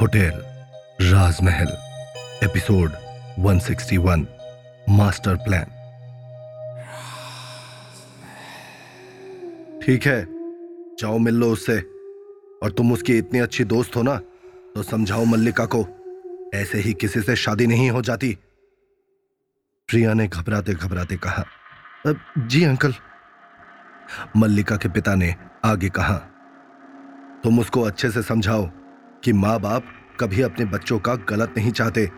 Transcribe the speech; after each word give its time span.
Hotel, 0.00 0.42
राजमहल, 1.00 1.68
episode 2.44 2.90
161 3.38 4.26
master 4.88 5.36
plan. 5.36 5.64
ठीक 9.84 10.06
है, 10.06 10.26
जाओ 10.98 11.18
मिल 11.18 11.34
लो 11.34 11.50
उससे। 11.52 11.78
और 12.62 12.74
तुम 12.76 12.92
उसकी 12.92 13.18
इतनी 13.18 13.38
अच्छी 13.38 13.64
दोस्त 13.64 13.96
हो 13.96 14.02
ना 14.02 14.16
तो 14.74 14.82
समझाओ 14.82 15.24
मल्लिका 15.24 15.64
को, 15.64 15.86
ऐसे 16.54 16.78
ही 16.78 16.92
किसी 16.92 17.20
से 17.20 17.36
शादी 17.36 17.66
नहीं 17.66 17.90
हो 17.90 18.02
जाती। 18.02 18.38
प्रिया 19.88 20.14
ने 20.14 20.28
घबराते 20.28 20.74
घबराते 20.74 21.16
कहा 21.16 21.44
जी 22.38 22.64
अंकल। 22.64 22.94
मल्लिका 24.36 24.76
के 24.76 24.88
पिता 24.88 25.14
ने 25.14 25.34
आगे 25.64 25.88
कहा 25.88 26.20
तुम 27.44 27.58
उसको 27.60 27.80
अच्छे 27.82 28.10
से 28.10 28.22
समझाओ 28.22 28.68
कि 29.24 29.32
माँ 29.32 29.58
बाप 29.60 29.84
कभी 30.20 30.42
अपने 30.42 30.64
बच्चों 30.64 30.98
का 30.98 31.14
गलत 31.28 31.54
नहीं 31.56 31.70
चाहते, 31.70 32.08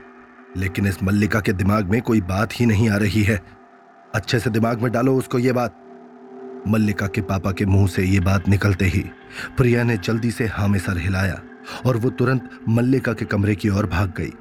लेकिन 0.57 0.87
इस 0.87 1.03
मल्लिका 1.03 1.41
के 1.41 1.53
दिमाग 1.53 1.91
में 1.91 2.01
कोई 2.03 2.21
बात 2.21 2.61
ही 2.61 2.67
नहीं 2.67 2.89
आ 2.91 2.97
रही 2.97 3.23
है। 3.23 3.41
अच्छे 4.15 4.39
से 4.39 4.51
दिमाग 4.51 4.83
में 4.83 4.91
डालो 4.93 5.15
उसको 5.17 5.39
ये 5.39 5.53
बात। 5.53 5.83
मल्लिका 6.69 7.07
के 7.07 7.21
पापा 7.21 7.53
के 7.53 7.67
मुँह 7.67 7.87
से 7.87 8.05
ये 8.05 8.21
बात 8.21 8.49
निकलते 8.49 8.85
ही 8.85 9.05
प्रिया 9.57 9.83
ने 9.83 9.97
जल्दी 9.99 10.31
से 10.31 10.47
हाँ 10.47 10.69
में 10.69 10.79
सर 10.79 10.99
हिलाया 10.99 11.41
और 11.87 11.97
वो 11.97 12.11
तुरंत 12.11 12.49
मल्लिका 12.69 13.13
के 13.13 13.25
कमरे 13.25 13.55
की 13.55 13.69
ओर 13.69 13.87
भाग 13.87 14.13
गई। 14.19 14.33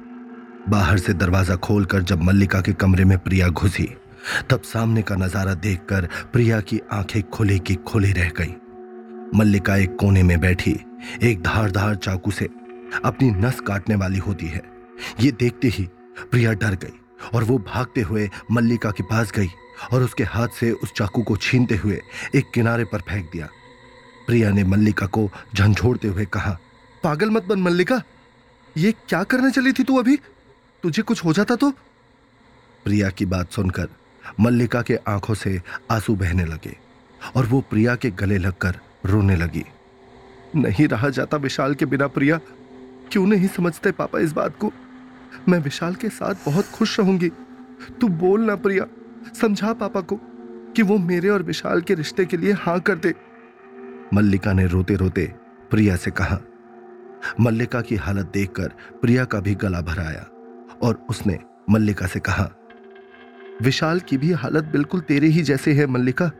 बाहर 0.68 0.98
से 0.98 1.12
दरवाज़ा 1.14 1.56
खोलकर 1.56 2.02
जब 2.02 2.22
मल्लिका 2.22 2.60
के 2.60 2.72
कमरे 2.74 3.04
में 3.04 3.16
प्रिया 3.18 3.48
घुसी, 3.48 3.88
तब 4.50 4.62
सामने 4.64 5.02
का 5.02 5.16
नज़ारा 5.16 5.54
देखकर 5.56 6.08
प्रिया 6.32 6.60
की 6.60 6.80
आँखें 6.92 7.22
खुली 7.24 7.58
की 7.58 7.74
खुली 7.86 8.12
रह 8.12 8.30
गई। 8.38 8.54
मल्लिका 9.34 9.76
एक 9.76 9.96
कोने 9.96 10.22
में 10.22 10.40
बैठी, 10.40 10.76
एक 11.22 11.42
धारदार 11.42 11.94
चाकू 11.94 12.30
से 12.30 12.44
अपनी 13.04 13.30
नस 13.30 13.60
काटने 13.60 13.94
वाली 13.94 14.18
होती 14.18 14.46
है। 14.46 14.62
ये 15.20 15.30
देखते 15.32 15.68
ही 15.68 15.88
प्रिया 16.30 16.52
डर 16.52 16.74
गई 16.74 17.00
और 17.34 17.44
वो 17.44 17.58
भागते 17.58 18.00
हुए 18.00 18.30
मल्लिका 18.50 18.90
के 18.90 19.02
पास 19.02 19.32
गई 19.32 19.48
और 19.92 20.02
उसके 20.02 20.24
हाथ 20.24 20.48
से 20.48 20.70
उस 20.72 20.92
चाकू 20.92 21.22
को 21.22 21.36
छीनते 21.36 21.76
हुए 21.76 22.00
एक 22.34 22.50
किनारे 22.54 22.84
पर 22.84 23.00
फेंक 23.00 23.30
दिया। 23.32 23.48
प्रिया 24.26 24.50
ने 24.50 24.64
मल्लिका 24.64 25.06
को 25.06 25.30
झंझोड़ते 25.54 26.08
हुए 26.08 26.24
कहा, 26.24 26.58
पागल 27.02 27.30
मत 27.30 27.44
बन 27.44 27.60
मल्लिका, 27.60 28.02
ये 28.76 28.92
क्या 29.08 29.22
करने 29.24 29.50
चली 29.50 29.72
थी 29.72 29.84
तू 29.84 29.96
अभी? 29.96 30.16
तुझे 30.82 31.02
कुछ 31.02 31.24
हो 31.24 31.32
जाता 31.32 31.56
तो? 31.56 31.70
प्रिया 32.84 33.10
की 33.10 33.26
बात 33.26 33.52
सुनकर 33.52 33.88
मल्लिका 34.40 34.82
के 34.82 34.96
आँखों 35.08 35.34
से 35.34 35.62
आँसू 35.90 36.16
बहने 36.16 36.44
लगे 36.44 36.76
और 37.36 37.46
वो 37.46 37.60
प्रिया 37.60 37.94
के 37.96 38.10
गले 38.10 38.38
लगकर 38.38 38.80
रोने 39.06 39.36
लगी। 39.36 39.64
नहीं 40.56 40.88
रहा 40.88 41.08
जाता 41.08 41.36
विशाल 41.36 41.74
के 41.74 41.86
बिना 41.86 42.06
प्रिया। 42.06 42.40
क्यों 43.12 43.26
नहीं 43.26 43.48
समझते 43.48 43.90
पापा 43.90 44.18
इस 44.18 44.32
बात 44.32 44.56
को? 44.58 44.72
मैं 45.48 45.58
विशाल 45.58 45.94
के 45.94 46.08
साथ 46.08 46.34
बहुत 46.46 46.66
खुश 46.66 46.98
रहूँगी। 47.00 47.28
तू 48.00 48.08
बोल 48.08 48.40
ना 48.40 48.56
प्रिया। 48.56 48.86
समझा 49.40 49.72
पापा 49.72 50.00
को 50.00 50.20
कि 50.76 50.82
वो 50.82 50.98
मेरे 50.98 51.28
और 51.28 51.42
विशाल 51.42 51.80
के 51.80 51.94
रिश्ते 51.94 52.24
के 52.24 52.36
लिए 52.36 52.52
हाँ 52.52 52.80
कर 52.80 52.96
दे। 52.96 53.14
मल्लिका 54.14 54.52
ने 54.52 54.66
रोते 54.66 54.94
रोते 54.94 55.32
प्रिया 55.70 55.96
से 55.96 56.10
कहा। 56.10 56.38
मल्लिका 57.40 57.80
की 57.80 57.96
हालत 57.96 58.30
देखकर 58.34 58.68
प्रिया 59.00 59.24
का 59.24 59.40
भी 59.40 59.54
गला 59.54 59.80
भराया 59.80 60.26
और 60.82 61.06
उसने 61.10 61.38
मल्लिका 61.70 62.06
से 62.06 62.20
कहा, 62.20 62.50
विशाल 63.62 64.00
की 64.00 64.16
भी 64.16 64.32
हालत 64.32 64.64
बिल्कुल 64.64 65.00
तेरे 65.00 65.26
ही 65.26 65.42
जैसे 65.42 65.72
है, 65.72 65.86
मल्लिका। 65.86 66.30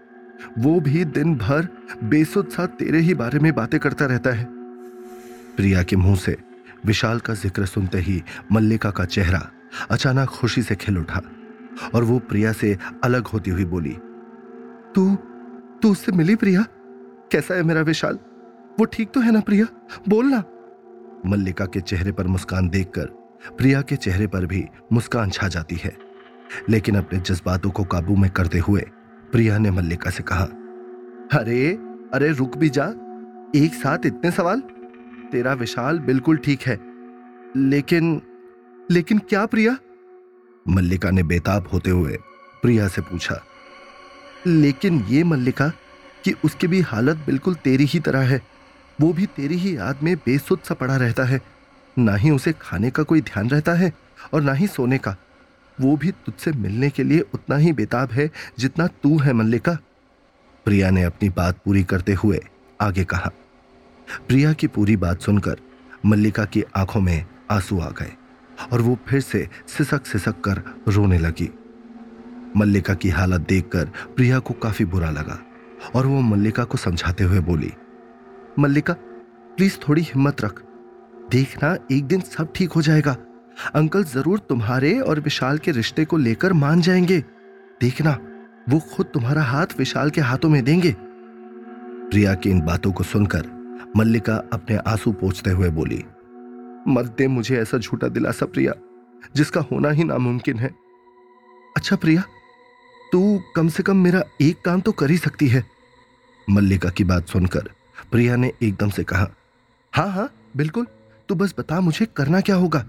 वो 0.59 0.79
भी 0.81 1.05
दिन 1.05 1.34
भर 1.37 1.69
बेसुध 2.05 2.48
सा 2.48 2.67
तेरे 2.79 2.98
ही 2.98 3.15
बारे 3.15 3.39
में 3.39 3.55
बातें 3.55 3.79
करता 3.81 4.06
रहता 4.06 4.31
है। 4.31 4.45
प्रिया 5.56 5.83
के 5.83 5.97
मुँह 5.97 6.17
से 6.17 6.37
विशाल 6.87 7.20
का 7.20 7.34
ज़िक्र 7.34 7.67
सुनते 7.67 7.98
ही 7.98 8.23
मल्लिका 8.53 8.91
का 8.91 9.05
चेहरा 9.05 9.41
अचानक 9.91 10.28
खुशी 10.28 10.62
से 10.62 10.75
खिल 10.75 10.98
उठा 10.98 11.23
और 11.95 12.05
वो 12.05 12.19
प्रिया 12.19 12.53
से 12.53 12.77
अलग 13.05 13.27
होती 13.27 13.50
हुई 13.50 13.65
बोली, 13.65 13.97
तू 14.94 15.15
तू 15.83 15.91
उससे 15.93 16.12
मिली 16.12 16.37
प्रिया? 16.37 16.65
कैसा 17.32 17.55
है 17.55 17.62
मेरा 17.62 17.81
विशाल? 17.81 18.19
वो 18.78 18.84
ठीक 18.84 19.11
तो 19.11 19.21
है 19.21 19.32
ना 19.32 19.41
प्रिया? 19.41 19.66
बोल 20.09 20.27
ना। 20.27 20.43
मल्लिका 21.27 21.65
के 21.66 21.81
चेहरे 21.81 22.12
पर 22.12 22.27
मुस्कान 22.27 22.69
देखकर 22.69 23.06
प्रिया 23.59 23.81
के 23.82 23.97
चेहरे 23.97 24.27
पर 24.27 24.47
भी 24.47 24.65
मुस्कान 24.93 25.31
छा 25.31 25.49
जाती 25.49 25.77
है। 25.77 25.97
लेकिन 26.69 26.97
अपने 26.97 27.19
जज्बातों 27.21 27.71
को 27.71 27.84
काबू 27.84 28.16
में 28.16 28.31
करते 28.31 28.59
हुए 28.59 28.84
प्रिया 29.32 29.59
ने 29.59 29.70
मल्लिका 29.70 30.10
से 30.10 30.22
कहा, 30.22 30.44
अरे 31.32 31.69
अरे, 32.14 32.28
रुक 32.32 32.56
भी 32.56 32.69
जा। 32.70 32.84
एक 33.56 33.75
साथ 33.75 34.06
इतने 34.06 34.31
सवाल? 34.31 34.60
तेरा 35.32 35.53
विशाल 35.53 35.98
बिल्कुल 35.98 36.37
ठीक 36.37 36.62
है। 36.62 36.78
लेकिन 37.56 38.20
लेकिन 38.91 39.19
क्या 39.19 39.44
प्रिया? 39.47 39.76
मल्लिका 40.69 41.10
ने 41.10 41.22
बेताब 41.22 41.69
होते 41.72 41.91
हुए 41.91 42.19
प्रिया 42.62 42.88
से 42.88 43.03
पूछा, 43.03 43.41
लेकिन 44.47 45.00
ये 45.09 45.25
मल्लिका, 45.25 45.69
कि 46.25 46.34
उसकी 46.44 46.66
भी 46.66 46.81
हालत 46.81 47.16
बिल्कुल 47.16 47.54
तेरी 47.54 47.84
ही 47.84 48.00
तरह 48.00 48.20
है। 48.20 48.41
वो 49.00 49.12
भी 49.12 49.26
तेरी 49.26 49.56
ही 49.56 49.76
याद 49.76 50.03
में 50.03 50.14
बेसुध 50.16 50.60
सा 50.60 50.75
पड़ा 50.75 50.97
रहता 50.97 51.25
है। 51.25 51.41
ना 51.98 52.14
ही 52.14 52.31
उसे 52.31 52.53
खाने 52.60 52.91
का 52.91 53.03
कोई 53.03 53.20
ध्यान 53.20 53.50
रहता 53.50 53.72
है 53.72 53.93
और 54.34 54.43
ना 54.43 54.53
ही 54.53 54.66
सोने 54.66 54.98
का। 54.98 55.16
वो 55.81 55.97
भी 55.97 56.10
तुझसे 56.26 56.53
मिलने 56.53 56.91
के 56.91 57.04
लिए 57.04 57.20
उतना 57.34 57.56
ही 57.56 57.72
बेताब 57.72 58.12
है 58.12 58.31
जितना 58.59 58.87
तू 59.03 59.19
है 59.19 59.32
मल्लिका। 59.32 59.78
प्रिया 60.66 60.91
ने 60.91 61.03
अपनी 61.03 61.28
बात 61.28 61.59
पूरी 61.64 61.82
करते 61.84 62.14
हुए 62.14 62.41
आगे 62.81 63.04
कहा। 63.04 63.31
प्रिया 64.28 64.53
की 64.53 64.66
पूरी 64.66 64.97
बात 64.97 65.20
सुनकर 65.20 65.56
मल्लिका 66.06 66.44
की 66.44 66.62
आँखों 66.76 67.00
में 67.00 67.26
आँसू 67.50 67.78
आ 67.81 67.91
गए 67.91 68.12
और 68.72 68.81
वो 68.81 68.98
फिर 69.09 69.20
से 69.20 69.48
सिसक 69.69 70.06
सिसक 70.06 70.41
कर 70.41 70.62
रोने 70.88 71.19
लगी। 71.19 71.48
मल्लिका 72.56 72.94
की 72.94 73.08
हालत 73.08 73.41
देखकर 73.41 73.84
प्रिया 74.16 74.38
को 74.38 74.54
काफ़ी 74.54 74.84
बुरा 74.84 75.10
लगा 75.10 75.38
और 75.94 76.06
वो 76.06 76.20
मल्लिका 76.20 76.64
को 76.64 76.78
समझाते 76.78 77.25
हुए 77.25 77.41
बोली, 77.41 77.72
मल्लिका 78.58 78.93
प्लीज़ 79.56 79.78
थोड़ी 79.78 80.03
हिम्मत 80.03 80.41
रख। 80.41 80.62
देखना 81.31 81.76
एक 81.93 82.04
दिन 82.04 82.20
सब 82.20 82.53
ठीक 82.54 82.72
हो 82.72 82.82
जाएगा। 82.82 83.16
अंकल 83.75 84.05
ज़रूर 84.05 84.39
तुम्हारे 84.39 84.99
और 85.00 85.21
विशाल 85.21 85.59
के 85.59 85.71
रिश्ते 85.71 86.05
को 86.05 86.17
लेकर 86.17 86.53
मान 86.53 86.81
जाएँगे। 86.81 87.19
देखना, 87.81 88.19
वो 88.69 88.78
खुद 88.94 89.06
तुम्हारा 89.06 89.43
हाथ 89.43 89.78
विशाल 89.78 90.11
के 90.11 90.21
हाथों 90.21 90.49
में 90.49 90.65
देंगे। 90.65 90.94
प्रिया 92.11 92.34
की 92.34 92.50
इन 92.50 92.61
बातों 92.61 92.93
को 92.93 93.05
सुनकर 93.05 93.50
मल्लिका 93.97 94.34
अपने 94.53 94.77
आँसू 94.77 95.12
पोछते 95.12 95.50
हुए 95.50 95.71
बोली 95.71 96.05
मत 96.89 97.15
दे 97.19 97.27
मुझे 97.28 97.56
ऐसा 97.59 97.78
झूठा 97.78 98.09
दिलासा 98.09 98.47
प्रिया, 98.47 98.72
जिसका 99.37 99.61
होना 99.61 99.91
ही 99.91 100.05
नामुमकिन 100.05 100.59
है। 100.59 100.71
अच्छा 101.77 101.97
प्रिया, 101.97 102.23
तू 103.12 103.41
कम 103.56 103.69
से 103.69 103.83
कम 103.83 103.97
मेरा 103.97 104.23
एक 104.41 104.61
काम 104.65 104.81
तो 104.81 104.93
कर 104.93 105.11
ही 105.11 105.17
सकती 105.19 105.49
है। 105.49 105.65
मल्लिका 106.50 106.88
की 106.88 107.05
बात 107.05 107.28
सुनकर 107.28 107.71
प्रिया 108.11 108.37
ने 108.37 108.53
एकदम 108.62 108.91
से 108.91 109.05
कहा 109.05 109.28
हाँ 109.93 110.09
हाँ 110.09 110.28
बिल्कुल, 110.56 110.87
तू 111.28 111.34
बस 111.34 111.55
बता 111.59 111.81
मुझे 111.81 112.06
करना 112.06 112.41
क्या 112.41 112.56
होगा। 112.56 112.84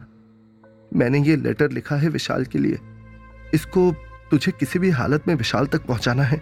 मैंने 0.94 1.20
ये 1.20 1.36
लेटर 1.36 1.72
लिखा 1.72 1.96
है 1.96 2.10
विशाल 2.10 2.46
के 2.46 2.60
लिए। 2.60 2.78
इसको 3.54 3.92
तुझे 4.32 4.52
किसी 4.52 4.80
भी 4.80 4.90
हालत 4.90 5.28
में 5.28 5.36
विशाल 5.36 5.66
तक 5.66 5.86
पहुंचाना 5.86 6.24
है? 6.24 6.42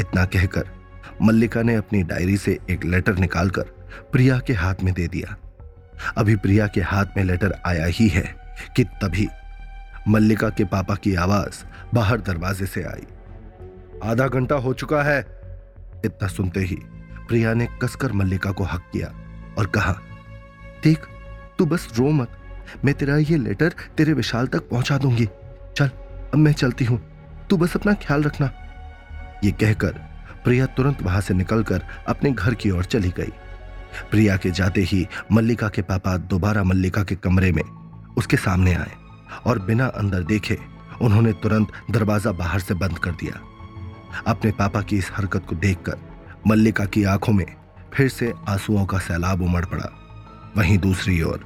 इतना 0.00 0.24
कहकर 0.24 0.70
मल्लिका 1.22 1.62
ने 1.62 1.74
अपनी 1.74 2.02
डायरी 2.02 2.36
से 2.36 2.58
एक 2.70 2.84
लेटर 2.84 3.16
निकालकर 3.16 3.62
प्रिया 4.12 4.38
के 4.38 4.52
हाथ 4.52 4.74
में 4.84 4.94
दे 4.94 5.08
दिया। 5.08 5.36
अभी 6.16 6.36
प्रिया 6.36 6.66
के 6.66 6.80
हाथ 6.80 7.06
में 7.16 7.24
लेटर 7.24 7.54
आया 7.66 7.86
ही 7.86 8.08
है 8.08 8.36
कि 8.76 8.84
तभी 8.84 9.28
मल्लिका 10.08 10.48
के 10.48 10.64
पापा 10.64 10.94
की 10.94 11.14
आवाज़ 11.14 11.64
बाहर 11.94 12.20
दरवाजे 12.20 12.66
से 12.66 12.82
आई। 12.82 13.06
आधा 14.04 14.28
घंटा 14.28 14.54
हो 14.54 14.72
चुका 14.72 15.02
है। 15.02 15.20
इतना 16.04 16.28
सुनते 16.28 16.60
ही 16.60 16.78
प्रिया 17.28 17.54
ने 17.54 17.68
कसकर 17.82 18.12
मल्लिका 18.12 18.50
को 18.50 18.64
हक 18.64 18.90
किया 18.92 19.06
और 19.58 19.66
कहा, 19.66 19.92
देख, 20.84 21.00
तू 21.58 21.66
बस 21.66 21.88
रो 21.98 22.10
मत। 22.10 22.39
मैं 22.84 22.94
तेरा 22.94 23.16
ये 23.16 23.36
लेटर 23.36 23.74
तेरे 23.96 24.12
विशाल 24.12 24.46
तक 24.46 24.68
पहुँचा 24.68 24.98
दूँगी। 24.98 25.26
चल, 25.76 25.86
अब 25.86 26.36
मैं 26.36 26.52
चलती 26.52 26.84
हूँ। 26.84 27.00
तू 27.50 27.56
बस 27.56 27.76
अपना 27.76 27.92
ख्याल 27.92 28.22
रखना। 28.22 28.50
ये 29.44 29.50
कहकर 29.50 29.92
प्रिया 30.44 30.66
तुरंत 30.66 31.02
वहाँ 31.02 31.20
से 31.20 31.34
निकलकर 31.34 31.82
अपने 32.08 32.30
घर 32.32 32.54
की 32.54 32.70
ओर 32.70 32.84
चली 32.84 33.10
गई। 33.10 33.32
प्रिया 34.10 34.36
के 34.36 34.50
जाते 34.50 34.80
ही 34.80 35.06
मल्लिका 35.32 35.68
के 35.68 35.82
पापा 35.82 36.16
दोबारा 36.16 36.62
मल्लिका 36.64 37.02
के 37.04 37.14
कमरे 37.14 37.52
में 37.52 37.62
उसके 38.18 38.36
सामने 38.36 38.74
आए 38.74 38.92
और 39.46 39.58
बिना 39.58 39.86
अंदर 39.86 40.22
देखे 40.22 40.58
उन्होंने 41.02 41.32
तुरंत 41.32 41.72
दरवाज़ा 41.90 42.32
बाहर 42.32 42.60
से 42.60 42.74
बंद 42.74 42.98
कर 42.98 43.10
दिया। 43.12 43.40
अपने 44.26 44.50
पापा 44.52 44.82
की 44.82 44.98
इस 44.98 45.10
हरकत 45.12 45.46
को 45.48 45.56
देखकर 45.56 45.98
मल्लिका 46.46 46.84
की 46.84 47.04
आँखों 47.04 47.32
में 47.32 47.46
फिर 47.94 48.08
से 48.08 48.32
आंसुओं 48.48 48.84
का 48.86 48.98
सैलाब 48.98 49.42
उमड़ 49.42 49.64
पड़ा। 49.64 49.88
वहीं 50.56 50.78
दूसरी 50.78 51.22
ओर 51.22 51.44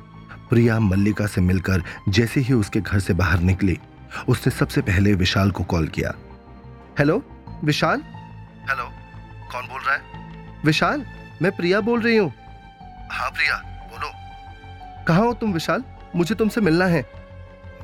प्रिया 0.51 0.79
मल्लिका 0.81 1.27
से 1.27 1.41
मिलकर 1.41 1.83
जैसे 2.09 2.41
ही 2.41 2.55
उसके 2.55 2.81
घर 2.81 2.99
से 3.01 3.15
बाहर 3.15 3.41
निकली 3.41 3.79
उसने 4.29 4.51
सबसे 4.53 4.81
पहले 4.83 5.15
विशाल 5.15 5.51
को 5.51 5.65
कॉल 5.65 5.89
किया। 5.89 6.13
हेलो 6.99 7.23
विशाल? 7.65 8.03
हेलो 8.71 8.85
कौन 9.53 9.69
बोल 9.69 9.81
रहा 9.81 9.95
है? 9.95 10.63
विशाल 10.65 11.05
मैं 11.43 11.53
प्रिया 11.57 11.81
बोल 11.81 12.01
रही 12.01 12.17
हूँ. 12.17 12.33
हाँ 13.13 13.31
प्रिया 13.31 13.57
बोलो। 13.91 14.11
कहाँ 15.09 15.27
हो 15.27 15.33
तुम 15.35 15.53
विशाल? 15.53 15.85
मुझे 16.17 16.35
तुमसे 16.35 16.61
मिलना 16.61 16.87
है. 16.87 17.03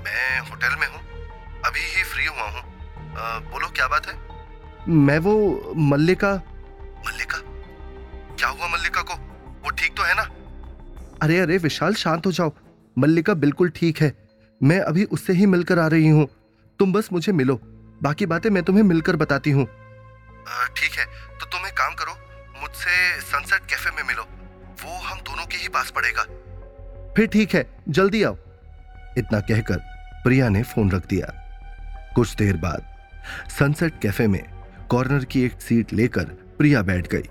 मैं 0.05 0.39
होटल 0.41 0.77
में 0.81 0.87
हूँ 0.87 1.01
अभी 1.67 1.81
ही 1.97 2.03
फ्री 2.05 2.27
हुआ 2.27 2.49
हूँ। 2.51 2.63
बोलो 3.51 3.69
क्या 3.69 3.89
बात 3.89 4.07
है? 4.07 4.15
मैं 4.89 5.19
वो 5.19 5.33
मल्लिका. 5.77 6.35
मल्लिका? 7.07 7.39
क्या 8.39 8.49
हुआ 8.49 8.69
मल्लिका 8.69 9.03
को? 9.03 9.15
वो 9.65 9.71
ठीक 9.71 9.97
तो 9.97 10.03
है 10.03 10.15
ना? 10.15 10.29
अरे 11.23 11.39
अरे, 11.41 11.59
विशाल, 11.59 11.95
शांत 11.95 12.27
हो 12.27 12.33
जाओ। 12.33 12.53
मल्लिका 12.99 13.35
बिल्कुल 13.35 13.71
ठीक 13.71 14.01
है। 14.01 14.13
मैं 14.63 14.81
अभी 14.81 15.05
उससे 15.05 15.33
ही 15.33 15.47
मिलकर 15.47 15.79
आ 15.79 15.87
रही 15.87 16.09
हूँ। 16.09 16.29
तुम 16.79 16.93
बस 16.93 17.09
मुझे 17.13 17.33
मिलो। 17.33 17.61
बाकी 18.03 18.27
बातें 18.27 18.51
मैं 18.51 18.63
तुम्हें 18.63 18.83
मिलकर 18.83 19.17
बताती 19.17 19.51
हूँ। 19.51 19.67
ठीक 20.77 20.93
है। 20.99 21.07
तो 21.41 21.47
तुम 21.47 21.67
एक 21.67 21.73
काम 21.73 21.95
करो। 21.95 22.13
मुझसे 22.63 23.21
सनसेट 23.21 23.61
कैफ़े 23.61 23.91
में 23.91 24.03
मिलो। 24.03 24.23
वो 24.85 24.99
हम 24.99 25.19
दोनों 25.19 25.47
के 25.47 25.57
ही 25.57 25.69
पास 25.69 25.91
पड़ेगा। 25.91 26.23
फिर 27.17 27.27
ठीक 27.27 27.55
है। 27.55 27.85
जल्दी 27.89 28.23
आओ। 28.23 28.37
इतना 29.19 29.41
कहकर 29.41 29.77
प्रिया 30.25 30.49
ने 30.49 30.63
फ़ोन 30.63 30.91
रख 30.91 31.07
दिया। 31.07 31.27
कुछ 32.15 32.35
देर 32.35 32.57
बाद 32.57 32.87
सनसेट 33.59 33.93
कैफ़े 34.03 34.27
में 34.27 34.43
कॉर्नर 34.91 35.25
की 35.25 35.43
एक 35.43 35.61
सीट 35.61 35.93
लेकर 35.93 36.25
प्रिया 36.59 36.83
बैठ 36.83 37.07
गई। 37.07 37.29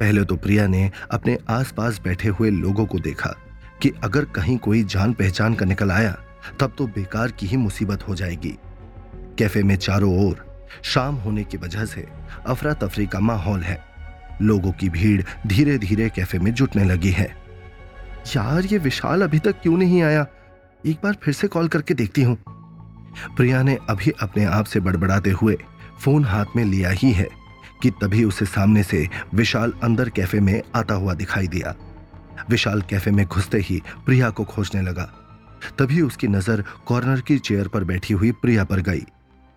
पहले 0.00 0.24
तो 0.24 0.36
प्रिया 0.36 0.66
ने 0.66 0.90
अपने 1.10 1.38
आसपास 1.48 2.00
बैठे 2.04 2.28
हुए 2.28 2.50
लोगों 2.50 2.86
को 2.86 2.98
देखा 2.98 3.36
कि 3.82 3.92
अगर 4.04 4.24
कहीं 4.24 4.58
कोई 4.58 4.84
जान 4.84 5.12
पहचान 5.12 5.54
का 5.54 5.66
निकल 5.66 5.90
आया, 5.90 6.16
तब 6.60 6.72
तो 6.78 6.86
बेकार 6.86 7.30
की 7.30 7.46
ही 7.46 7.56
मुसीबत 7.56 8.08
हो 8.08 8.14
जाएगी। 8.14 8.58
कैफ़े 9.38 9.62
में 9.62 9.76
चारों 9.76 10.28
ओर 10.28 10.64
शाम 10.82 11.14
होने 11.14 11.44
की 11.44 11.56
वजह 11.56 11.84
से 11.84 12.06
अफरा 12.46 12.72
तफरी 12.72 13.06
का 13.06 13.20
माहौल 13.20 13.60
है। 13.60 13.84
लोगों 14.42 14.72
की 14.72 14.88
भीड़ 14.88 15.22
धीरे 15.46 15.78
धीरे 15.78 16.08
कैफ़े 16.08 16.38
में 16.38 16.54
जुटने 16.54 16.84
लगी 16.84 17.10
है। 17.10 17.36
यार, 18.36 18.64
ये 18.64 18.78
विशाल 18.78 19.22
अभी 19.22 19.38
तक 19.38 19.60
क्यों 19.62 19.76
नहीं 19.76 20.02
आया? 20.02 20.26
एक 20.86 20.96
बार 21.02 21.16
फिर 21.22 21.34
से 21.34 21.48
कॉल 21.48 21.68
करके 21.68 21.94
देखती 21.94 22.22
हूँ। 22.22 22.36
प्रिया 23.36 23.62
ने 23.62 23.78
अभी 23.90 24.10
अपने 24.10 24.44
आप 24.44 24.64
से 24.64 24.80
बड़बड़ाते 24.80 25.30
हुए 25.30 25.58
फ़ोन 26.00 26.24
हाथ 26.24 26.44
में 26.56 26.64
लिया 26.64 26.90
ही 26.90 27.12
है। 27.12 27.28
कि 27.82 27.90
तभी 27.90 28.24
उसे 28.24 28.44
सामने 28.44 28.82
से 28.82 29.08
विशाल 29.34 29.72
अंदर 29.82 30.08
कैफ़े 30.08 30.40
में 30.40 30.62
आता 30.74 30.94
हुआ 30.94 31.14
दिखाई 31.14 31.46
दिया। 31.46 31.74
विशाल 32.50 32.82
कैफ़े 32.82 33.12
में 33.12 33.24
घुसते 33.26 33.58
ही 33.58 33.82
प्रिया 34.06 34.30
को 34.30 34.44
खोजने 34.44 34.82
लगा। 34.82 35.04
तभी 35.78 36.00
उसकी 36.00 36.28
नज़र 36.28 36.64
कॉर्नर 36.86 37.20
की 37.20 37.38
चेयर 37.38 37.68
पर 37.68 37.84
बैठी 37.84 38.14
हुई 38.14 38.32
प्रिया 38.32 38.64
पर 38.64 38.80
गई। 38.80 39.04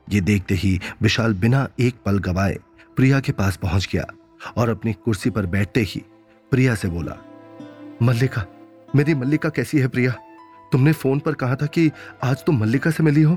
ये 0.10 0.22
देखते 0.22 0.56
ही 0.56 0.80
विशाल 1.02 1.34
बिना 1.34 1.68
एक 1.80 1.96
पल 2.06 2.18
गवाए 2.18 2.58
प्रिया 2.96 3.20
के 3.20 3.32
पास 3.32 3.58
पहुँच 3.58 3.88
गया 3.94 4.06
और 4.58 4.70
अपनी 4.70 4.94
कुर्सी 4.94 5.30
पर 5.30 5.46
बैठते 5.46 5.82
ही 5.82 6.04
प्रिया 6.52 6.76
से 6.76 6.88
बोला, 6.88 7.18
मल्लिका, 8.02 8.46
मेरी 8.96 9.14
मल्लिका 9.14 9.50
कैसी 9.50 9.78
है 9.78 9.88
प्रिया? 9.88 10.12
तुमने 10.72 10.94
फ़ोन 10.94 11.20
पर 11.20 11.34
कहा 11.34 11.56
था 11.56 11.66
कि 11.66 11.90
आज 12.24 12.44
तुम 12.46 12.60
मल्लिका 12.60 12.92
से 12.92 13.04
मिली 13.04 13.22
हो? 13.22 13.36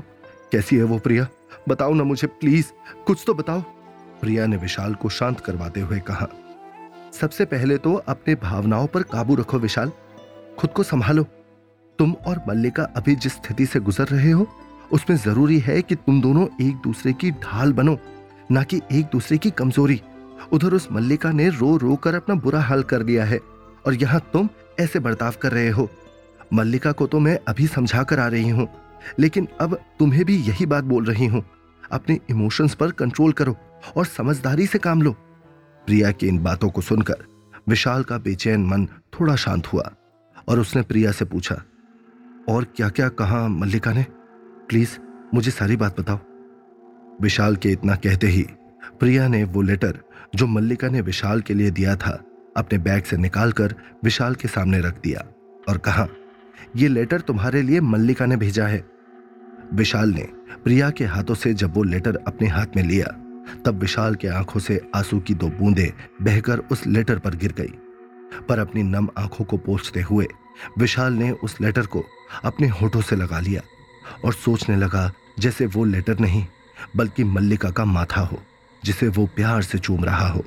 कैसी 0.51 0.75
है 0.75 0.83
वो 0.83 0.97
प्रिया? 0.99 1.27
बताओ 1.69 1.93
ना 1.93 2.03
मुझे, 2.03 2.27
प्लीज़, 2.27 2.65
कुछ 3.05 3.23
तो 3.27 3.33
बताओ। 3.33 3.63
प्रिया 4.25 4.45
ने 4.45 4.57
विशाल 4.57 4.93
को 4.95 5.09
शांत 5.11 5.39
करवाते 5.39 5.79
हुए 5.81 5.99
कहा, 6.01 6.27
सबसे 7.13 7.45
पहले 7.45 7.77
तो 7.77 7.93
अपने 7.93 8.35
भावनाओं 8.35 8.87
पर 8.87 9.03
काबू 9.05 9.35
रखो 9.35 9.57
विशाल। 9.59 9.91
खुद 10.59 10.69
को 10.69 10.83
संभालो। 10.83 11.23
तुम 11.99 12.13
और 12.27 12.41
मल्लिका 12.47 12.83
अभी 12.95 13.15
जिस 13.15 13.33
स्थिति 13.33 13.65
से 13.65 13.79
गुजर 13.79 14.07
रहे 14.07 14.31
हो, 14.31 14.47
उसमें 14.91 15.15
ज़रूरी 15.17 15.59
है 15.59 15.81
कि 15.81 15.95
तुम 15.97 16.21
दोनों 16.21 16.47
एक 16.61 16.75
दूसरे 16.83 17.13
की 17.13 17.31
ढाल 17.33 17.73
बनो, 17.73 17.97
ना 18.51 18.63
कि 18.63 18.81
एक 18.91 19.05
दूसरे 19.05 19.37
की 19.37 19.49
कमज़ोरी। 19.51 20.01
उधर 20.53 20.73
उस 20.73 20.87
मल्लिका 20.91 21.31
ने 21.31 21.49
रो 21.51 21.75
रो 21.77 21.95
कर 21.97 22.15
अपना 22.15 22.35
बुरा 22.37 22.61
हाल 22.61 22.83
कर 22.83 23.03
लिया 23.03 23.25
है, 23.25 23.39
और 23.85 23.93
यहाँ 23.95 24.21
तुम 24.33 24.49
ऐसे 24.79 24.99
बर्ताव 24.99 25.33
कर 25.41 25.51
रहे 25.51 25.69
हो। 25.69 25.89
मल्लिका 26.53 26.91
को 26.91 27.07
तो 27.07 27.19
मैं 27.19 27.37
अभी 27.47 27.67
समझा 27.67 28.03
कर 28.03 28.19
आ 28.19 28.27
रही 28.29 28.49
हूँ, 28.49 28.67
लेकिन 29.19 29.47
अब 29.61 29.79
तुम्हें 29.99 30.25
भी 30.25 30.37
यही 30.41 30.65
बात 30.65 30.83
बोल 30.85 31.05
रही 31.05 31.27
हूँ। 31.27 31.43
अपने 31.91 32.19
इमोशंस 32.29 32.73
पर 32.75 32.91
कंट्रोल 32.93 33.31
करो। 33.33 33.55
और 33.95 34.05
समझदारी 34.05 34.67
से 34.67 34.79
काम 34.79 35.01
लो। 35.01 35.11
प्रिया 35.87 36.11
की 36.11 36.27
इन 36.27 36.39
बातों 36.39 36.69
को 36.69 36.81
सुनकर 36.81 37.25
विशाल 37.69 38.03
का 38.03 38.17
बेचैन 38.17 38.65
मन 38.65 38.85
थोड़ा 38.85 39.35
शांत 39.35 39.67
हुआ 39.67 39.91
और 40.47 40.59
उसने 40.59 40.81
प्रिया 40.81 41.11
से 41.11 41.25
पूछा, 41.25 41.55
और 42.49 42.63
क्या 42.75 42.89
क्या 42.89 43.09
कहा 43.09 43.47
मल्लिका 43.47 43.93
ने? 43.93 44.05
प्लीज़, 44.69 44.97
मुझे 45.33 45.51
सारी 45.51 45.75
बात 45.75 45.99
बताओ। 45.99 46.19
विशाल 47.21 47.55
के 47.55 47.69
इतना 47.69 47.95
कहते 47.95 48.27
ही 48.27 48.45
प्रिया 48.99 49.27
ने 49.27 49.43
वो 49.43 49.61
लेटर 49.61 49.99
जो 50.35 50.47
मल्लिका 50.47 50.87
ने 50.87 51.01
विशाल 51.01 51.41
के 51.41 51.53
लिए 51.53 51.71
दिया 51.71 51.95
था, 51.95 52.11
अपने 52.57 52.77
बैग 52.77 53.03
से 53.03 53.17
निकालकर 53.17 53.75
विशाल 54.03 54.35
के 54.35 54.47
सामने 54.47 54.79
रख 54.79 55.01
दिया 55.03 55.25
और 55.69 55.77
कहा 55.77 56.07
यह 56.75 56.89
लेटर 56.89 57.21
तुम्हारे 57.21 57.61
लिए 57.61 57.81
मल्लिका 57.81 58.25
ने 58.25 58.37
भेजा 58.37 58.67
है। 58.67 58.83
विशाल 59.73 60.09
ने 60.09 60.27
प्रिया 60.63 60.89
के 60.89 61.05
हाथों 61.05 61.35
से 61.35 61.53
जब 61.53 61.73
वो 61.75 61.83
लेटर 61.83 62.15
अपने 62.27 62.47
हाथ 62.47 62.75
में 62.75 62.83
लिया 62.83 63.05
तब 63.65 63.79
विशाल 63.79 64.15
के 64.15 64.27
आँखों 64.27 64.59
से 64.59 64.81
आँसू 64.95 65.19
की 65.19 65.33
दो 65.33 65.47
बूंदें 65.49 65.89
बहकर 66.21 66.59
उस 66.59 66.87
लेटर 66.87 67.19
पर 67.19 67.35
गिर 67.35 67.51
गई। 67.51 67.73
पर 68.49 68.59
अपनी 68.59 68.83
नम 68.83 69.09
आँखों 69.17 69.45
को 69.45 69.57
पोछते 69.57 70.01
हुए 70.01 70.27
विशाल 70.77 71.13
ने 71.13 71.31
उस 71.31 71.61
लेटर 71.61 71.85
को 71.85 72.03
अपने 72.43 72.67
होठों 72.67 73.01
से 73.01 73.15
लगा 73.15 73.39
लिया 73.39 73.61
और 74.25 74.33
सोचने 74.33 74.75
लगा, 74.75 75.11
जैसे 75.39 75.65
वो 75.65 75.83
लेटर 75.83 76.19
नहीं, 76.19 76.45
बल्कि 76.95 77.23
मल्लिका 77.23 77.69
का 77.69 77.85
माथा 77.85 78.21
हो, 78.21 78.41
जिसे 78.83 79.07
वो 79.07 79.25
प्यार 79.25 79.61
से 79.61 79.77
चूम 79.77 80.05
रहा 80.05 80.27
हो। 80.27 80.43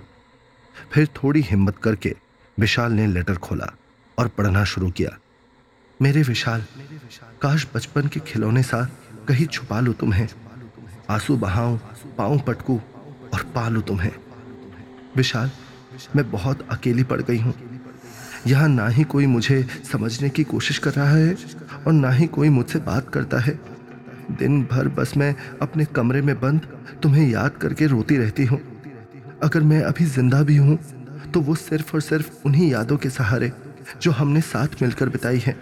फिर 0.92 1.06
थोड़ी 1.06 1.40
हिम्मत 1.40 1.78
करके 1.78 2.14
विशाल 2.58 2.92
ने 2.92 3.06
लेटर 3.06 3.34
खोला 3.34 3.72
और 4.18 4.28
पढ़ना 4.28 4.64
शुरू 4.64 4.90
किया। 4.90 5.18
मेरे 6.02 6.22
विशाल, 6.22 6.64
काश 7.42 7.66
बचपन 7.74 8.08
के 8.08 8.20
खिलौने 8.20 8.62
सा 8.62 8.88
कहीं 9.28 9.46
छुपा 9.46 9.80
लो 9.80 9.92
तुम्हें। 9.92 10.28
आँसू 11.10 11.36
बहाऊं 11.36 11.76
पाऊँ 12.18 12.38
पटकू 12.38 12.74
और 13.34 13.42
पालू 13.54 13.80
तुम्हें। 13.80 14.12
विशाल, 15.16 15.50
मैं 16.16 16.30
बहुत 16.30 16.66
अकेली 16.70 17.02
पड़ 17.02 17.20
गई 17.22 17.38
हूँ। 17.38 17.54
यहाँ 18.46 18.68
ना 18.68 18.88
ही 18.88 19.04
कोई 19.04 19.26
मुझे 19.26 19.62
समझने 19.92 20.28
की 20.28 20.44
कोशिश 20.44 20.78
कर 20.78 20.92
रहा 20.92 21.10
है 21.10 21.34
और 21.86 21.92
ना 21.92 22.10
ही 22.10 22.26
कोई 22.26 22.48
मुझसे 22.48 22.78
बात 22.80 23.08
करता 23.08 23.38
है। 23.38 23.58
दिन 24.32 24.62
भर 24.64 24.88
बस 24.88 25.16
मैं 25.16 25.34
अपने 25.62 25.84
कमरे 25.84 26.22
में 26.22 26.34
बंद, 26.40 26.66
तुम्हें 27.02 27.28
याद 27.28 27.56
करके 27.56 27.86
रोती 27.86 28.16
रहती 28.16 28.44
हूँ। 28.44 28.60
अगर 29.42 29.62
मैं 29.62 29.82
अभी 29.82 30.04
ज़िंदा 30.06 30.42
भी 30.42 30.56
हूँ 30.56 30.78
तो 31.32 31.40
वो 31.40 31.54
सिर्फ़ 31.54 31.94
और 31.94 32.00
सिर्फ़ 32.00 32.30
उन्हीं 32.46 32.70
यादों 32.70 32.96
के 32.96 33.10
सहारे 33.10 33.52
जो 34.02 34.10
हमने 34.10 34.40
साथ 34.42 34.82
मिलकर 34.82 35.08
बिताई 35.08 35.38
है। 35.38 35.52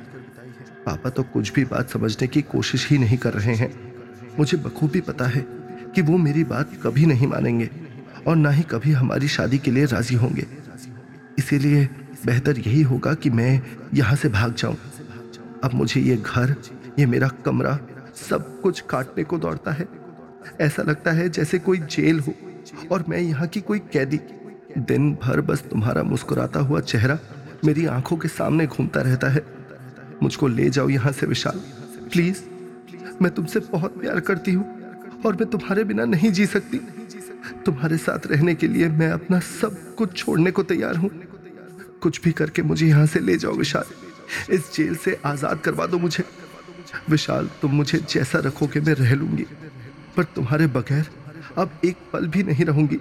पापा 0.87 1.11
तो 1.11 1.23
कुछ 1.23 1.53
भी 1.53 1.65
बात 1.65 1.91
समझने 1.91 2.29
की 2.29 2.43
कोशिश 2.45 2.89
ही 2.91 2.99
नहीं 2.99 3.19
कर 3.19 3.33
रहे 3.33 3.55
हैं। 3.55 3.75
मुझे 4.39 4.57
बखूबी 4.57 5.01
पता 5.01 5.25
है 5.25 5.41
कि 5.95 6.03
वो 6.03 6.17
मेरी 6.17 6.45
बात 6.45 6.71
कभी 6.83 7.07
नहीं 7.07 7.27
मानेंगे 7.27 7.69
और 8.27 8.37
ना 8.37 8.51
ही 8.51 8.63
कभी 8.63 8.93
हमारी 8.93 9.29
शादी 9.29 9.59
के 9.59 9.71
लिए 9.71 9.85
राज़ी 9.85 10.15
होंगे। 10.15 10.47
इसीलिए 11.39 11.89
बेहतर 12.27 12.59
यही 12.59 12.83
होगा 12.83 13.15
कि 13.15 13.31
मैं 13.31 13.63
यहाँ 13.95 14.17
से 14.17 14.29
भाग 14.29 14.55
जाऊँ। 14.55 14.77
अब 15.65 15.75
मुझे 15.75 16.01
ये 16.01 16.17
घर, 16.17 16.55
ये 16.99 17.07
मेरा 17.07 17.29
कमरा 17.45 17.79
सब 18.29 18.61
कुछ 18.61 18.81
काटने 18.81 19.25
को 19.25 19.39
दौड़ता 19.39 19.73
है। 19.73 19.87
ऐसा 20.61 20.83
लगता 20.83 21.11
है 21.11 21.29
जैसे 21.29 21.59
कोई 21.59 21.79
जेल 21.79 22.21
हो 22.21 22.35
और 22.93 23.05
मैं 23.09 23.19
यहाँ 23.19 23.47
की 23.47 23.61
कोई 23.61 23.79
कैदी। 23.79 24.21
दिन 24.79 25.13
भर 25.15 25.41
बस 25.41 25.63
तुम्हारा 25.63 26.03
मुस्कुराता 26.03 26.61
हुआ 26.61 26.81
चेहरा 26.81 27.19
मेरी 27.65 27.87
आँखों 27.87 28.17
के 28.17 28.29
सामने 28.29 28.67
घूमता 28.67 29.01
रहता 29.01 29.29
है। 29.29 29.43
मुझको 30.23 30.49
ले 30.49 30.69
जाओ 30.71 30.89
यहाँ 30.89 31.13
से 31.13 31.27
विशाल, 31.27 31.61
प्लीज़। 32.13 32.43
मैं 33.23 33.31
तुमसे 33.35 33.61
बहुत 33.61 34.01
प्यार 34.01 34.21
करती 34.21 34.53
हूँ 34.53 34.65
और 35.27 35.37
मैं 35.37 35.49
तुम्हारे 35.51 35.85
बिना 35.85 36.05
नहीं 36.05 36.31
जी 36.33 36.47
सकती। 36.47 36.79
तुम्हारे 37.67 37.97
साथ 37.97 38.27
रहने 38.27 38.55
के 38.55 38.69
लिए 38.69 38.89
मैं 38.89 39.11
अपना 39.11 39.39
सब 39.41 39.95
कुछ 39.95 40.17
छोड़ने 40.17 40.51
को 40.51 40.63
तैयार 40.63 40.97
हूँ। 40.97 41.11
कुछ 42.03 42.21
भी 42.23 42.33
करके 42.33 42.63
मुझे 42.63 42.87
यहाँ 42.87 43.07
से 43.07 43.21
ले 43.21 43.37
जाओ 43.37 43.53
विशाल। 43.53 44.55
इस 44.55 44.73
जेल 44.75 44.95
से 44.97 45.19
आज़ाद 45.25 45.61
करवा 45.61 45.87
दो 45.87 45.99
मुझे। 45.99 46.25
विशाल, 47.11 47.49
तुम 47.63 47.71
मुझे 47.71 47.99
जैसा 48.11 48.39
रखोगे 48.39 48.81
मैं 48.81 48.95
रह 48.95 49.15
लूँगी। 49.15 49.47
पर 50.17 50.25
तुम्हारे 50.25 50.67
बगैर 50.67 51.07
अब 51.59 51.81
एक 51.85 51.97
पल 52.13 52.27
भी 52.27 52.43
नहीं 52.43 52.65
रहूँगी। 52.65 52.99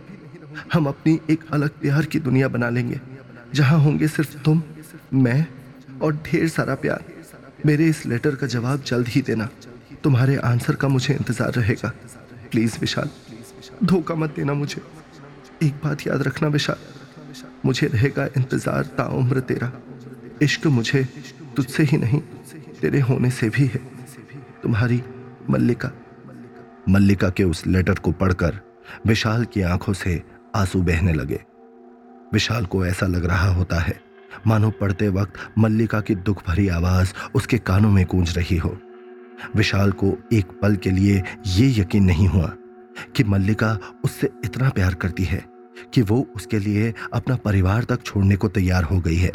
हम 0.73 0.85
अपनी 0.87 1.19
एक 1.29 1.43
अलग 1.51 1.69
प्यार 1.69 2.05
की 2.05 2.19
दुनिया 2.19 2.47
बना 2.47 2.69
लेंगे। 2.69 2.99
जहाँ 3.53 3.79
होंगे 3.79 4.07
सिर्फ़ 4.07 4.37
तुम, 4.37 4.61
मैं 5.13 5.45
और 6.01 6.15
ढेर 6.25 6.47
सारा 6.47 6.75
प्यार। 6.75 7.03
मेरे 7.65 7.87
इस 7.87 8.05
लेटर 8.05 8.35
का 8.35 8.47
जवाब 8.47 8.83
जल्द 8.83 9.07
ही 9.07 9.21
देना। 9.21 9.49
तुम्हारे 10.05 10.35
आंसर 10.37 10.75
का 10.75 10.87
मुझे 10.87 11.13
इंतज़ार 11.13 11.53
रहेगा। 11.53 11.89
प्लीज़ 12.51 12.77
विशाल, 12.79 13.09
धोखा 13.83 14.15
मत 14.15 14.35
देना 14.35 14.53
मुझे। 14.53 14.81
एक 15.63 15.73
बात 15.83 16.05
याद 16.07 16.21
रखना 16.21 16.47
विशाल, 16.47 16.77
मुझे 17.65 17.87
रहेगा 17.87 18.25
इंतज़ार 18.37 18.83
ताउम्र 18.97 19.39
तेरा। 19.41 19.71
इश्क 20.41 20.67
मुझे 20.67 21.03
तुझसे 21.55 21.83
ही 21.83 21.97
नहीं, 21.97 22.19
तेरे 22.81 22.99
होने 22.99 23.31
से 23.31 23.49
भी 23.49 23.65
है। 23.65 23.81
तुम्हारी 24.63 25.01
मल्लिका। 25.49 25.91
मल्लिका 26.89 27.29
के 27.29 27.43
उस 27.43 27.65
लेटर 27.67 27.99
को 27.99 28.11
पढ़कर 28.13 28.59
विशाल 29.07 29.45
की 29.45 29.61
आँखों 29.63 29.93
से 29.95 30.21
आँसू 30.55 30.81
बहने 30.83 31.13
लगे। 31.13 31.39
विशाल 32.33 32.65
को 32.65 32.85
ऐसा 32.85 33.05
लग 33.07 33.25
रहा 33.25 33.51
होता 33.53 33.79
है, 33.79 33.99
मानो 34.47 34.71
पढ़ते 34.71 35.09
वक्त 35.11 35.33
मल्लिका 35.57 36.01
की 36.01 36.15
दुख 36.15 36.47
भरी 36.47 36.67
आवाज़ 36.69 37.13
उसके 37.35 37.57
कानों 37.57 37.91
में 37.91 38.05
गूंज 38.05 38.37
रही 38.37 38.57
हो। 38.57 38.77
विशाल 39.55 39.91
को 39.93 40.13
एक 40.33 40.51
पल 40.61 40.75
के 40.75 40.91
लिए 40.91 41.23
यह 41.47 41.79
यकीन 41.79 42.03
नहीं 42.03 42.27
हुआ 42.27 42.51
कि 43.15 43.23
मल्लिका 43.23 43.77
उससे 44.05 44.29
इतना 44.45 44.69
प्यार 44.69 44.93
करती 44.93 45.23
है 45.23 45.43
कि 45.93 46.01
वो 46.01 46.25
उसके 46.35 46.59
लिए 46.59 46.93
अपना 47.13 47.35
परिवार 47.35 47.83
तक 47.83 48.03
छोड़ने 48.03 48.35
को 48.35 48.47
तैयार 48.49 48.83
हो 48.83 48.99
गई 48.99 49.17
है। 49.17 49.31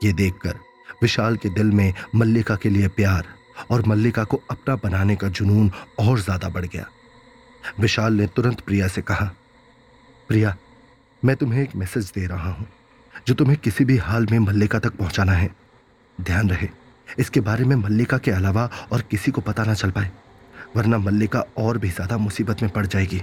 ये 0.00 0.12
देखकर 0.12 0.58
विशाल 1.02 1.36
के 1.36 1.48
दिल 1.48 1.70
में 1.70 1.92
मल्लिका 2.14 2.56
के 2.56 2.70
लिए 2.70 2.88
प्यार 2.88 3.26
और 3.70 3.86
मल्लिका 3.86 4.24
को 4.24 4.40
अपना 4.50 4.76
बनाने 4.76 5.16
का 5.16 5.28
जुनून 5.28 5.70
और 6.00 6.18
ज़्यादा 6.20 6.48
बढ़ 6.48 6.66
गया। 6.66 6.86
विशाल 7.80 8.12
ने 8.12 8.26
तुरंत 8.26 8.60
प्रिया 8.60 8.88
से 8.88 9.02
कहा, 9.02 9.30
प्रिया, 10.28 10.56
मैं 11.22 11.36
तुम्हें 11.36 11.62
एक 11.62 11.76
मैसेज 11.76 12.12
दे 12.14 12.26
रहा 12.26 12.50
हूँ, 12.50 12.66
जो 13.26 13.34
तुम्हें 13.34 13.58
किसी 13.58 13.84
भी 13.84 13.96
हाल 13.98 14.26
में 14.30 14.38
मल्लिका 14.38 14.78
तक 14.78 14.96
पहुंचाना 14.96 15.32
है। 15.32 15.54
ध्यान 16.18 16.50
रहे 16.50 16.68
इसके 17.18 17.40
बारे 17.40 17.64
में 17.64 17.74
मल्लिका 17.76 18.18
के 18.18 18.30
अलावा 18.30 18.68
और 18.92 19.00
किसी 19.00 19.30
को 19.30 19.40
पता 19.40 19.64
ना 19.64 19.74
चल 19.74 19.90
पाए, 19.90 20.10
वरना 20.76 20.98
मल्लिका 20.98 21.44
और 21.58 21.78
भी 21.78 21.88
ज़्यादा 21.90 22.18
मुसीबत 22.18 22.62
में 22.62 22.70
पड़ 22.72 22.86
जाएगी। 22.86 23.22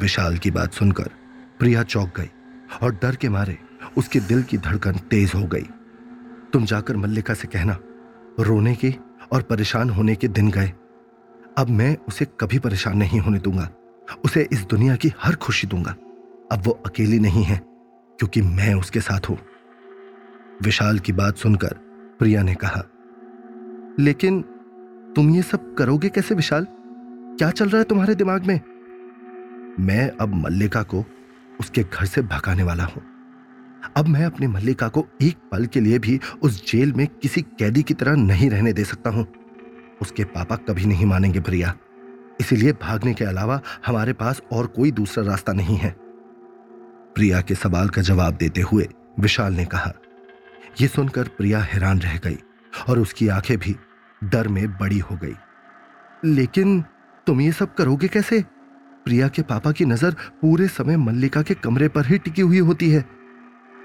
विशाल 0.00 0.36
की 0.38 0.50
बात 0.50 0.72
सुनकर 0.72 1.10
प्रिया 1.58 1.82
चौंक 1.84 2.12
गई 2.16 2.30
और 2.82 2.94
डर 2.94 3.16
के 3.16 3.28
मारे 3.28 3.58
उसके 3.96 4.20
दिल 4.20 4.42
की 4.42 4.58
धड़कन 4.58 4.98
तेज 5.10 5.32
हो 5.34 5.42
गई। 5.46 5.66
तुम 6.52 6.64
जाकर 6.64 6.96
मल्लिका 6.96 7.34
से 7.34 7.48
कहना, 7.48 7.78
रोने 8.40 8.74
के 8.74 8.94
और 9.32 9.42
परेशान 9.42 9.90
होने 9.90 10.14
के 10.14 10.28
दिन 10.28 10.50
गए। 10.50 10.72
अब 11.58 11.68
मैं 11.70 11.96
उसे 12.08 12.26
कभी 12.40 12.58
परेशान 12.58 12.96
नहीं 12.98 13.20
होने 13.20 13.38
दूँगा, 13.38 13.68
उसे 14.24 14.46
इस 14.52 14.64
दुनिया 14.64 14.96
की 14.96 15.12
हर 15.20 15.34
खुशी 15.36 15.66
दूँगा। 15.66 15.94
अब 16.52 16.62
वो 16.64 16.72
अकेली 16.86 17.18
नहीं 17.18 17.44
है, 17.44 17.56
क्योंकि 18.18 18.42
मैं 18.42 18.74
उसके 18.74 19.00
साथ 19.00 19.28
हूँ। 19.28 19.38
विशाल 20.62 20.98
की 20.98 21.12
बात 21.12 21.36
सुनकर 21.36 21.74
प्रिया 22.20 22.42
ने 22.42 22.54
कहा, 22.54 22.82
लेकिन 23.98 24.40
तुम 25.16 25.30
ये 25.30 25.42
सब 25.42 25.74
करोगे 25.74 26.08
कैसे 26.08 26.34
विशाल? 26.34 26.66
क्या 27.38 27.50
चल 27.50 27.68
रहा 27.68 27.78
है 27.78 27.84
तुम्हारे 27.84 28.14
दिमाग 28.14 28.46
में? 28.46 28.60
मैं 29.80 30.08
अब 30.20 30.34
मल्लिका 30.34 30.82
को 30.82 31.04
उसके 31.60 31.82
घर 31.82 32.04
से 32.04 32.22
भगाने 32.22 32.62
वाला 32.62 32.84
हूँ। 32.84 33.02
अब 33.96 34.08
मैं 34.08 34.24
अपनी 34.24 34.46
मल्लिका 34.46 34.88
को 34.88 35.06
एक 35.22 35.36
पल 35.52 35.66
के 35.66 35.80
लिए 35.80 35.98
भी 35.98 36.18
उस 36.42 36.64
जेल 36.70 36.92
में 36.92 37.06
किसी 37.22 37.42
कैदी 37.58 37.82
की 37.82 37.94
तरह 37.94 38.16
नहीं 38.16 38.50
रहने 38.50 38.72
दे 38.72 38.84
सकता 38.84 39.10
हूँ। 39.10 39.26
उसके 40.02 40.24
पापा 40.24 40.56
कभी 40.58 40.86
नहीं 40.86 41.06
मानेंगे 41.06 41.40
प्रिया। 41.40 41.74
इसीलिए 42.40 42.72
भागने 42.72 43.14
के 43.14 43.24
अलावा 43.24 43.60
हमारे 43.86 44.12
पास 44.12 44.42
और 44.52 44.66
कोई 44.66 44.90
दूसरा 44.90 45.24
रास्ता 45.24 45.52
नहीं 45.52 45.76
है। 45.76 45.94
प्रिया 47.14 47.40
के 47.40 47.54
सवाल 47.54 47.88
का 47.88 48.02
जवाब 48.02 48.34
देते 48.34 48.60
हुए 48.62 48.88
विशाल 49.20 49.54
ने 49.54 49.64
कहा 49.64 49.92
यह 50.76 50.88
सुनकर 50.88 51.28
प्रिया 51.28 51.58
हैरान 51.62 52.00
रह 52.00 52.16
गई 52.16 52.38
और 52.88 52.98
उसकी 52.98 53.28
आँखें 53.28 53.56
भी 53.58 53.74
डर 54.22 54.48
में 54.48 54.66
बड़ी 54.72 54.98
हो 54.98 55.16
गई। 55.16 55.34
लेकिन 56.24 56.80
तुम 57.26 57.40
ये 57.40 57.52
सब 57.52 57.74
करोगे 57.74 58.08
कैसे? 58.08 58.40
प्रिया 59.04 59.28
के 59.28 59.42
पापा 59.42 59.72
की 59.72 59.84
नज़र 59.84 60.14
पूरे 60.40 60.68
समय 60.68 60.96
मल्लिका 60.96 61.42
के 61.42 61.54
कमरे 61.54 61.88
पर 61.88 62.06
ही 62.06 62.18
टिकी 62.18 62.42
हुई 62.42 62.58
होती 62.58 62.90
है। 62.90 63.00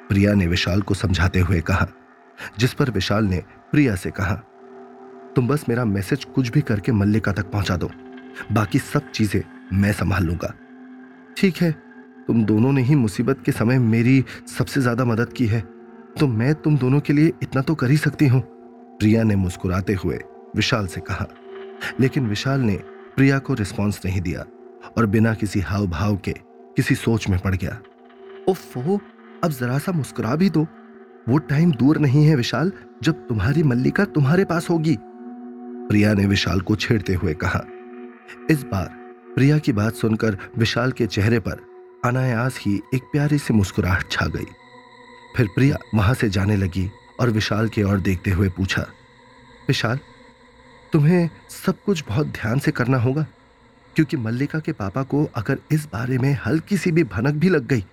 प्रिया 0.10 0.34
ने 0.34 0.48
विशाल 0.48 0.82
को 0.82 0.94
समझाते 0.94 1.40
हुए 1.40 1.60
कहा, 1.62 1.88
जिस 2.60 2.74
पर 2.74 2.92
विशाल 2.92 3.26
ने 3.26 3.44
प्रिया 3.72 3.96
से 3.96 4.12
कहा, 4.12 4.36
तुम 5.36 5.48
बस 5.48 5.66
मेरा 5.70 5.86
मैसेज 5.86 6.24
कुछ 6.26 6.50
भी 6.50 6.62
करके 6.62 6.92
मल्लिका 6.92 7.32
तक 7.32 7.52
पहुँचा 7.52 7.78
दो। 7.78 7.90
बाकी 8.52 8.80
सब 8.80 9.12
चीज़ें 9.12 9.42
मैं 9.74 9.92
संभाल 9.94 10.24
लूँगा। 10.24 10.54
ठीक 11.38 11.58
है, 11.58 11.72
तुम 12.28 12.44
दोनों 12.46 12.72
ने 12.74 12.82
ही 12.82 12.96
मुसीबत 12.96 13.44
के 13.46 13.52
समय 13.52 13.80
मेरी 13.80 14.24
सबसे 14.58 14.82
ज़्यादा 14.82 15.06
मदद 15.06 15.34
की 15.34 15.46
है। 15.46 15.64
तो 16.20 16.28
मैं 16.28 16.56
तुम 16.56 16.78
दोनों 16.78 17.00
के 17.00 17.14
लिए 17.14 17.32
इतना 17.44 17.62
तो 17.62 17.76
कर 17.76 17.90
ही 17.90 17.98
सकती 17.98 18.28
हूँ। 18.28 18.42
प्रिया 19.00 19.24
ने 19.24 19.36
मुस्कुराते 19.36 19.94
हुए 19.94 20.20
विशाल 20.56 20.88
से 20.88 21.02
कहा। 21.02 21.28
लेकिन 22.00 22.28
विशाल 22.28 22.60
ने 22.60 22.76
प्रिया 23.16 23.40
को 23.40 23.54
रिस्पॉन्स 23.54 24.06
नहीं 24.06 24.22
दिया 24.22 24.46
और 24.98 25.06
बिना 25.06 25.34
किसी 25.34 25.60
हाव 25.60 25.88
भाव 25.88 26.18
के 26.18 26.32
किसी 26.76 26.96
सोच 26.96 27.30
में 27.30 27.40
पड़ 27.40 27.56
गया। 27.56 27.82
ओफो, 28.50 29.02
अब 29.44 29.52
जरा 29.52 29.78
सा 29.78 29.92
मुस्कुरा 29.92 30.36
भी 30.36 30.50
दो। 30.50 30.68
वो 31.30 31.38
टाइम 31.38 31.72
दूर 31.72 31.98
नहीं 31.98 32.26
है 32.26 32.36
विशाल, 32.36 32.72
जब 33.04 33.14
तुम्हारी 33.14 33.64
मल्लिका 33.64 34.06
तुम्हारे 34.06 34.46
पास 34.46 34.70
होगी। 34.70 34.98
प्रिया 35.90 36.14
ने 36.14 36.26
विशाल 36.26 36.62
को 36.62 36.76
छेड़ते 36.76 37.14
हुए 37.14 37.34
कहा। 37.34 37.66
इस 38.50 38.64
बार 38.64 38.90
प्रिया 39.36 39.58
की 39.58 39.74
बात 39.74 39.94
सुनकर 39.94 40.38
विशाल 40.58 40.92
के 40.92 41.08
चेहरे 41.08 41.40
पर 41.40 41.66
अनायास 42.06 42.60
ही 42.62 42.82
एक 42.96 43.04
प्यारी 43.04 43.38
सी 43.38 43.54
मुस्कुराहट 43.54 44.12
छा 44.12 44.26
गई। 44.26 44.46
फिर 45.36 45.48
प्रिया 45.56 45.78
वहाँ 45.96 46.14
से 46.14 46.30
जाने 46.30 46.56
लगी 46.58 46.90
और 47.20 47.30
विशाल 47.30 47.70
की 47.70 47.84
ओर 47.84 48.00
देखते 48.00 48.32
हुए 48.32 48.50
पूछा, 48.50 48.82
विशाल, 49.68 50.00
तुम्हें 50.94 51.30
सब 51.56 51.84
कुछ 51.84 52.04
बहुत 52.08 52.28
ध्यान 52.30 52.60
से 52.60 52.72
करना 52.72 52.98
होगा, 52.98 53.26
क्योंकि 53.96 54.18
मल्लिका 54.18 54.60
के 54.60 54.72
पापा 54.74 55.04
को 55.04 55.24
अगर 55.36 55.58
इस 55.72 55.88
बारे 55.94 56.18
में 56.18 56.38
हल्की 56.46 56.78
सी 56.78 56.92
भी 56.92 57.04
भनक 57.06 57.34
भी 57.34 57.50
लग 57.50 57.68
गई 57.68 57.86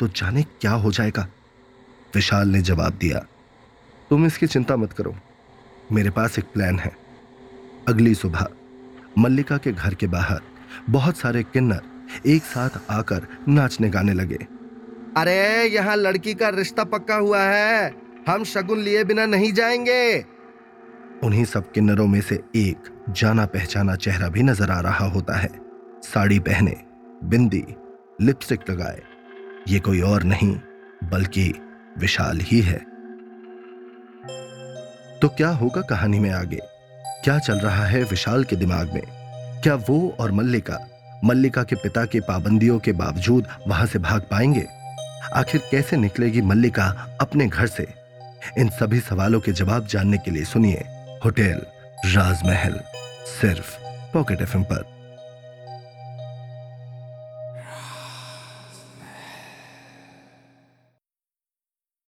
तो 0.00 0.08
जाने 0.08 0.42
क्या 0.42 0.72
हो 0.72 0.92
जाएगा? 0.92 1.28
विशाल 2.14 2.48
ने 2.48 2.60
जवाब 2.62 2.98
दिया, 3.00 3.18
तुम 4.10 4.26
इसकी 4.26 4.46
चिंता 4.46 4.76
मत 4.76 4.92
करो, 4.92 5.14
मेरे 5.92 6.10
पास 6.10 6.38
एक 6.38 6.44
प्लान 6.44 6.78
है। 6.78 6.96
अगली 7.88 8.14
सुबह, 8.14 8.46
मल्लिका 9.18 9.56
के 9.56 9.72
घर 9.72 9.94
के 9.94 10.06
बाहर 10.08 10.40
बहुत 10.90 11.16
सारे 11.16 11.42
किन्नर 11.44 12.26
एक 12.26 12.42
साथ 12.44 12.80
आकर 12.90 13.26
नाचने 13.48 13.88
गाने 13.90 14.12
लगे। 14.12 14.38
अरे, 15.18 15.64
यहाँ 15.64 15.96
लड़की 15.96 16.34
का 16.34 16.48
रिश्ता 16.48 16.84
पक्का 16.84 17.14
हुआ 17.14 17.42
है। 17.42 17.94
हम 18.28 18.44
शगुन 18.44 18.78
लिए 18.78 19.04
बिना 19.04 19.26
नहीं 19.26 19.52
जाएँगे। 19.52 20.24
उन्हीं 21.22 21.44
सब 21.44 21.72
किन्नरों 21.72 22.06
में 22.06 22.20
से 22.20 22.42
एक 22.56 23.04
जाना 23.10 23.46
पहचाना 23.46 23.96
चेहरा 23.96 24.28
भी 24.28 24.42
नज़र 24.42 24.70
आ 24.70 24.80
रहा 24.80 25.06
होता 25.06 25.36
है। 25.36 25.48
साड़ी 26.02 26.38
पहने, 26.38 26.76
बिंदी 27.24 27.64
लिपस्टिक 28.20 28.60
लगाए। 28.70 29.02
ये 29.68 29.80
कोई 29.80 30.00
और 30.00 30.22
नहीं, 30.22 30.60
बल्कि 31.04 31.54
विशाल 31.98 32.38
ही 32.40 32.60
है। 32.60 32.78
तो 35.18 35.28
क्या 35.28 35.48
होगा 35.48 35.80
कहानी 35.80 36.18
में 36.18 36.30
आगे? 36.30 36.60
क्या 37.24 37.38
चल 37.38 37.58
रहा 37.58 37.84
है 37.84 38.04
विशाल 38.04 38.44
के 38.44 38.56
दिमाग 38.56 38.92
में? 38.94 39.02
क्या 39.62 39.74
वो 39.74 40.16
और 40.20 40.32
मल्लिका 40.32 40.88
मल्लिका 41.24 41.62
के 41.62 41.76
पिता 41.76 42.04
की 42.04 42.20
पाबंदियों 42.20 42.78
के 42.78 42.92
बावजूद 42.92 43.46
वहाँ 43.68 43.86
से 43.86 43.98
भाग 43.98 44.20
पाएँगे? 44.20 44.77
आखिर 45.34 45.62
कैसे 45.70 45.96
निकलेगी 45.96 46.40
मल्लिका 46.40 47.16
अपने 47.20 47.46
घर 47.46 47.66
से? 47.66 47.86
इन 48.58 48.68
सभी 48.68 49.00
सवालों 49.00 49.40
के 49.40 49.52
जवाब 49.52 49.86
जानने 49.86 50.18
के 50.18 50.30
लिए 50.30 50.44
सुनिए 50.44 50.84
होटल 51.24 51.66
राजमहल, 52.06 52.80
सिर्फ़ 53.40 53.78
पॉकेट 54.12 54.40
एफ़ 54.40 54.56
पर। 54.56 54.97